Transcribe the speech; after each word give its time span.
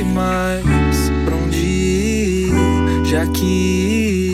sei 0.00 0.04
mais 0.04 1.10
pra 1.24 1.36
onde 1.36 1.58
ir, 1.58 2.52
já 3.04 3.26
que 3.26 4.32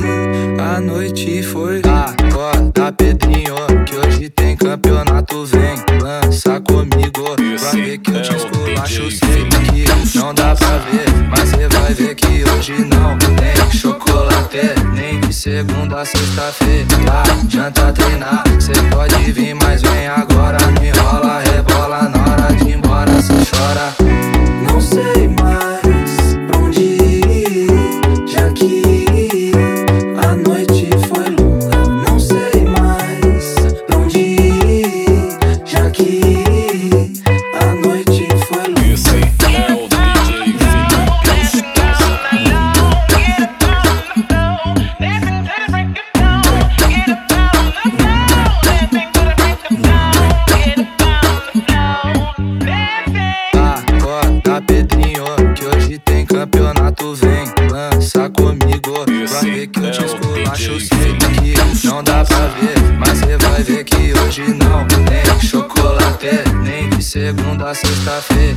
a 0.60 0.80
noite 0.80 1.42
foi. 1.42 1.82
Ah, 1.84 2.14
Acorda, 2.18 2.92
Pedrinho, 2.92 3.54
que 3.84 3.96
hoje 3.96 4.28
tem 4.28 4.56
campeonato, 4.56 5.44
vem 5.46 5.76
lança 6.00 6.60
comigo. 6.60 7.36
Pra 7.60 7.70
ver 7.72 7.98
que 7.98 8.10
eu 8.12 8.22
te 8.22 8.36
esculacho, 8.36 9.10
sei 9.10 9.44
que 9.48 10.18
não 10.18 10.32
dá 10.32 10.54
pra 10.54 10.78
ver, 10.78 11.06
mas 11.28 11.50
você 11.50 11.68
vai 11.68 11.94
ver 11.94 12.14
que 12.14 12.44
hoje 12.44 12.72
não 12.84 13.18
tem 13.18 13.70
chocolate, 13.72 14.60
nem 14.94 15.20
de 15.20 15.32
segunda 15.32 16.02
a 16.02 16.04
sexta-feira. 16.04 16.86
Adianta 17.42 17.92
treinar, 17.92 18.44
cê 18.60 18.72
pode 18.90 19.32
vir, 19.32 19.54
mas 19.54 19.82
vem 19.82 20.06
agora. 20.06 20.35
macho 60.56 60.78
que 60.78 61.86
não 61.86 62.02
dá 62.02 62.24
pra 62.24 62.46
ver. 62.48 62.74
Mas 62.98 63.18
você 63.18 63.36
vai 63.36 63.62
ver 63.62 63.84
que 63.84 64.18
hoje 64.18 64.42
não 64.54 64.86
tem 65.04 65.40
chocolate, 65.40 66.30
nem 66.62 66.88
de 66.88 67.02
segunda 67.04 67.70
a 67.70 67.74
sexta-feira. 67.74 68.56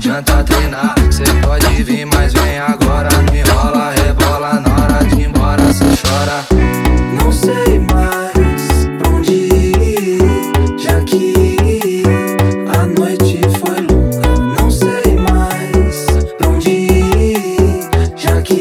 Janta 0.00 0.42
treinar, 0.42 0.94
cê 1.12 1.22
pode 1.40 1.82
vir, 1.84 2.06
mas 2.06 2.32
vem 2.32 2.58
agora. 2.58 3.08
Não 3.26 3.36
enrola, 3.36 3.92
rebola 3.92 4.60
na 4.60 4.82
hora 4.82 5.04
de 5.04 5.22
ir 5.22 5.28
embora, 5.28 5.72
cê 5.72 5.84
chora. 5.84 6.44
Não 7.22 7.30
sei 7.30 7.78
mais 7.92 8.88
pra 8.98 9.08
onde 9.10 9.32
ir, 9.32 10.18
já 10.76 11.00
que. 11.02 12.02
a 12.76 12.86
noite 12.86 13.40
foi 13.60 13.80
longa. 13.82 14.60
Não 14.60 14.70
sei 14.70 15.14
mais 15.16 16.06
pra 16.36 16.48
onde 16.48 16.70
ir, 16.70 17.88
já 18.16 18.42
que 18.42 18.58